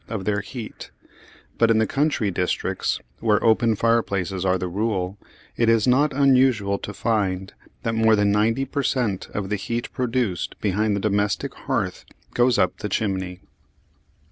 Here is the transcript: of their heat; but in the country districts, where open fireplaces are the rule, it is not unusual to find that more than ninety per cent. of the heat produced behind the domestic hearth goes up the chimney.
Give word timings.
of 0.09 0.25
their 0.25 0.41
heat; 0.41 0.89
but 1.59 1.69
in 1.69 1.77
the 1.77 1.85
country 1.85 2.31
districts, 2.31 2.99
where 3.19 3.43
open 3.43 3.75
fireplaces 3.75 4.43
are 4.43 4.57
the 4.57 4.67
rule, 4.67 5.15
it 5.55 5.69
is 5.69 5.85
not 5.85 6.11
unusual 6.11 6.79
to 6.79 6.91
find 6.91 7.53
that 7.83 7.93
more 7.93 8.15
than 8.15 8.31
ninety 8.31 8.65
per 8.65 8.81
cent. 8.81 9.27
of 9.35 9.49
the 9.49 9.57
heat 9.57 9.91
produced 9.93 10.59
behind 10.59 10.95
the 10.95 10.99
domestic 10.99 11.53
hearth 11.53 12.03
goes 12.33 12.57
up 12.57 12.77
the 12.79 12.89
chimney. 12.89 13.41